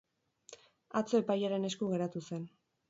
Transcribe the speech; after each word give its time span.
Atzo 1.03 1.21
epailearen 1.21 1.71
esku 1.71 1.95
geratu 1.95 2.27
zen. 2.29 2.53